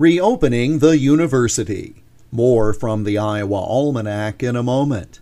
Reopening 0.00 0.78
the 0.78 0.96
University. 0.96 2.02
More 2.32 2.72
from 2.72 3.04
the 3.04 3.18
Iowa 3.18 3.58
Almanac 3.58 4.42
in 4.42 4.56
a 4.56 4.62
moment. 4.62 5.20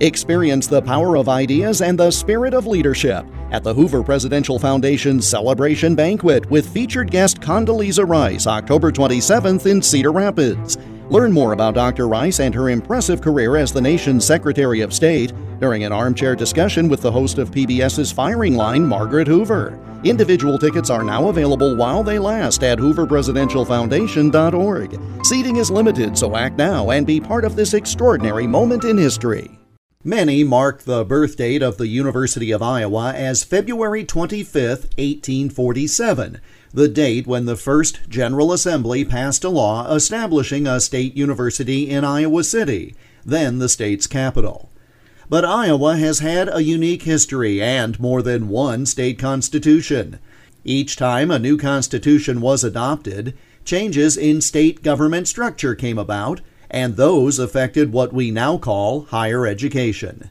Experience 0.00 0.66
the 0.66 0.82
power 0.82 1.16
of 1.16 1.30
ideas 1.30 1.80
and 1.80 1.98
the 1.98 2.10
spirit 2.10 2.52
of 2.52 2.66
leadership 2.66 3.24
at 3.50 3.64
the 3.64 3.72
Hoover 3.72 4.02
Presidential 4.02 4.58
Foundation 4.58 5.22
Celebration 5.22 5.94
Banquet 5.94 6.44
with 6.50 6.68
featured 6.68 7.10
guest 7.10 7.40
Condoleezza 7.40 8.06
Rice 8.06 8.46
October 8.46 8.92
27th 8.92 9.64
in 9.64 9.80
Cedar 9.80 10.12
Rapids. 10.12 10.76
Learn 11.08 11.32
more 11.32 11.52
about 11.52 11.74
Dr. 11.74 12.08
Rice 12.08 12.40
and 12.40 12.52
her 12.54 12.70
impressive 12.70 13.20
career 13.20 13.56
as 13.56 13.72
the 13.72 13.80
nation's 13.80 14.24
Secretary 14.24 14.80
of 14.80 14.92
State 14.92 15.32
during 15.60 15.84
an 15.84 15.92
armchair 15.92 16.34
discussion 16.34 16.88
with 16.88 17.00
the 17.00 17.12
host 17.12 17.38
of 17.38 17.52
PBS's 17.52 18.10
Firing 18.10 18.56
Line, 18.56 18.84
Margaret 18.84 19.28
Hoover. 19.28 19.78
Individual 20.04 20.58
tickets 20.58 20.90
are 20.90 21.04
now 21.04 21.28
available 21.28 21.76
while 21.76 22.02
they 22.02 22.18
last 22.18 22.64
at 22.64 22.78
hooverpresidentialfoundation.org. 22.78 25.00
Seating 25.24 25.56
is 25.56 25.70
limited, 25.70 26.18
so 26.18 26.36
act 26.36 26.58
now 26.58 26.90
and 26.90 27.06
be 27.06 27.20
part 27.20 27.44
of 27.44 27.56
this 27.56 27.74
extraordinary 27.74 28.46
moment 28.46 28.84
in 28.84 28.98
history. 28.98 29.58
Many 30.06 30.44
mark 30.44 30.82
the 30.82 31.04
birth 31.04 31.36
date 31.36 31.62
of 31.62 31.78
the 31.78 31.88
University 31.88 32.52
of 32.52 32.62
Iowa 32.62 33.12
as 33.12 33.42
February 33.42 34.04
25, 34.04 34.54
1847 34.54 36.40
the 36.72 36.86
date 36.86 37.26
when 37.26 37.46
the 37.46 37.56
first 37.56 38.08
General 38.08 38.52
Assembly 38.52 39.04
passed 39.04 39.42
a 39.42 39.48
law 39.48 39.92
establishing 39.92 40.64
a 40.64 40.78
state 40.78 41.16
university 41.16 41.90
in 41.90 42.04
Iowa 42.04 42.44
City, 42.44 42.94
then 43.24 43.58
the 43.58 43.68
state's 43.68 44.06
capital. 44.06 44.70
But 45.28 45.44
Iowa 45.44 45.96
has 45.96 46.20
had 46.20 46.48
a 46.52 46.62
unique 46.62 47.02
history 47.02 47.60
and 47.60 47.98
more 47.98 48.22
than 48.22 48.48
one 48.48 48.86
state 48.86 49.18
constitution. 49.18 50.20
Each 50.62 50.94
time 50.94 51.32
a 51.32 51.40
new 51.40 51.58
constitution 51.58 52.40
was 52.40 52.62
adopted, 52.62 53.36
changes 53.64 54.16
in 54.16 54.40
state 54.40 54.84
government 54.84 55.26
structure 55.26 55.74
came 55.74 55.98
about, 55.98 56.42
and 56.70 56.96
those 56.96 57.38
affected 57.38 57.92
what 57.92 58.12
we 58.12 58.30
now 58.30 58.56
call 58.56 59.02
higher 59.06 59.46
education. 59.46 60.30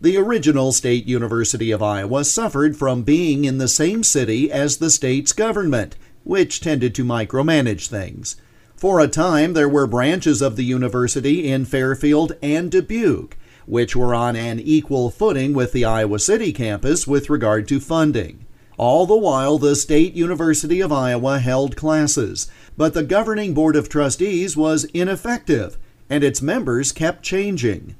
The 0.00 0.16
original 0.16 0.72
State 0.72 1.06
University 1.06 1.70
of 1.70 1.82
Iowa 1.82 2.24
suffered 2.24 2.76
from 2.76 3.02
being 3.02 3.44
in 3.44 3.58
the 3.58 3.68
same 3.68 4.02
city 4.02 4.50
as 4.52 4.76
the 4.76 4.90
state's 4.90 5.32
government, 5.32 5.96
which 6.22 6.60
tended 6.60 6.94
to 6.94 7.04
micromanage 7.04 7.88
things. 7.88 8.36
For 8.76 9.00
a 9.00 9.08
time, 9.08 9.54
there 9.54 9.68
were 9.68 9.86
branches 9.86 10.42
of 10.42 10.56
the 10.56 10.64
university 10.64 11.48
in 11.50 11.64
Fairfield 11.64 12.36
and 12.42 12.70
Dubuque, 12.70 13.36
which 13.64 13.96
were 13.96 14.14
on 14.14 14.36
an 14.36 14.60
equal 14.60 15.10
footing 15.10 15.54
with 15.54 15.72
the 15.72 15.84
Iowa 15.84 16.18
City 16.18 16.52
campus 16.52 17.06
with 17.06 17.30
regard 17.30 17.66
to 17.68 17.80
funding. 17.80 18.45
All 18.78 19.06
the 19.06 19.16
while, 19.16 19.56
the 19.58 19.74
State 19.74 20.14
University 20.14 20.80
of 20.80 20.92
Iowa 20.92 21.38
held 21.38 21.76
classes, 21.76 22.50
but 22.76 22.92
the 22.92 23.02
governing 23.02 23.54
board 23.54 23.74
of 23.74 23.88
trustees 23.88 24.56
was 24.56 24.84
ineffective, 24.92 25.78
and 26.10 26.22
its 26.22 26.42
members 26.42 26.92
kept 26.92 27.22
changing. 27.22 27.96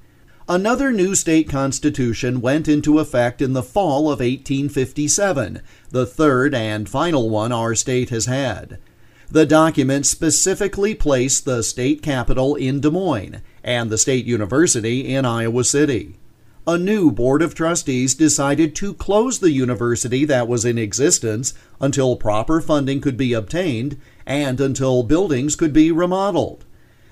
Another 0.49 0.93
new 0.93 1.15
state 1.15 1.49
constitution 1.49 2.41
went 2.41 2.69
into 2.69 3.01
effect 3.01 3.43
in 3.43 3.53
the 3.53 3.63
fall 3.63 4.05
of 4.05 4.21
1857, 4.21 5.63
the 5.91 6.07
third 6.07 6.55
and 6.55 6.89
final 6.89 7.31
one 7.31 7.53
our 7.53 7.75
state 7.75 8.11
has 8.11 8.27
had. 8.27 8.79
The 9.29 9.47
document 9.47 10.07
specifically 10.07 10.95
placed 10.95 11.45
the 11.45 11.63
state 11.63 12.01
capital 12.01 12.55
in 12.55 12.81
Des 12.81 12.91
Moines 12.91 13.41
and 13.65 13.91
the 13.91 13.99
state 13.99 14.25
university 14.25 15.13
in 15.13 15.25
Iowa 15.25 15.65
City. 15.65 16.17
A 16.67 16.77
new 16.79 17.13
board 17.13 17.43
of 17.43 17.55
trustees 17.55 18.15
decided 18.15 18.75
to 18.77 18.95
close 18.95 19.39
the 19.39 19.53
university 19.53 20.25
that 20.25 20.49
was 20.49 20.65
in 20.65 20.79
existence 20.79 21.55
until 21.81 22.17
proper 22.17 22.61
funding 22.61 23.01
could 23.01 23.17
be 23.17 23.33
obtained 23.33 24.01
and 24.27 24.61
until 24.61 25.03
buildings 25.03 25.55
could 25.55 25.73
be 25.73 25.93
remodeled. 25.93 26.65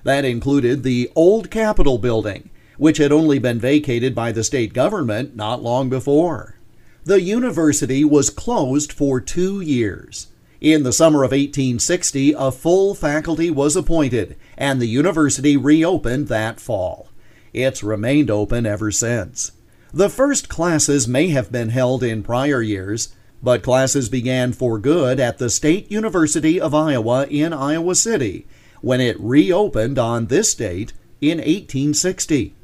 That 0.02 0.24
included 0.24 0.82
the 0.82 1.10
old 1.14 1.50
Capitol 1.50 1.98
building 1.98 2.50
which 2.76 2.98
had 2.98 3.12
only 3.12 3.38
been 3.38 3.60
vacated 3.60 4.14
by 4.14 4.32
the 4.32 4.44
state 4.44 4.72
government 4.72 5.36
not 5.36 5.62
long 5.62 5.88
before. 5.88 6.56
The 7.04 7.20
university 7.20 8.04
was 8.04 8.30
closed 8.30 8.92
for 8.92 9.20
two 9.20 9.60
years. 9.60 10.28
In 10.60 10.82
the 10.82 10.92
summer 10.92 11.22
of 11.22 11.32
1860, 11.32 12.32
a 12.32 12.50
full 12.50 12.94
faculty 12.94 13.50
was 13.50 13.76
appointed, 13.76 14.36
and 14.56 14.80
the 14.80 14.86
university 14.86 15.56
reopened 15.56 16.28
that 16.28 16.58
fall. 16.58 17.08
It's 17.54 17.82
remained 17.82 18.30
open 18.30 18.66
ever 18.66 18.90
since. 18.90 19.52
The 19.92 20.10
first 20.10 20.48
classes 20.48 21.06
may 21.06 21.28
have 21.28 21.52
been 21.52 21.68
held 21.68 22.02
in 22.02 22.24
prior 22.24 22.60
years, 22.60 23.14
but 23.40 23.62
classes 23.62 24.08
began 24.08 24.52
for 24.52 24.76
good 24.78 25.20
at 25.20 25.38
the 25.38 25.48
State 25.48 25.88
University 25.90 26.60
of 26.60 26.74
Iowa 26.74 27.26
in 27.30 27.52
Iowa 27.52 27.94
City 27.94 28.46
when 28.80 29.00
it 29.00 29.20
reopened 29.20 29.96
on 29.98 30.26
this 30.26 30.52
date 30.54 30.92
in 31.20 31.38
1860. 31.38 32.54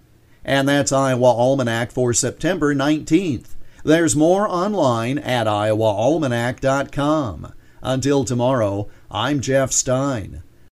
And 0.45 0.69
that's 0.69 0.91
Iowa 0.91 1.29
Almanac 1.29 1.93
for 1.93 2.13
September 2.13 2.75
19th. 2.75 3.55
There's 3.85 4.17
more 4.17 4.49
online 4.49 5.19
at 5.19 5.47
iowaalmanac.com. 5.47 7.53
Until 7.83 8.25
tomorrow, 8.25 8.89
I'm 9.11 9.41
Jeff 9.41 9.73
Stein. 9.73 10.43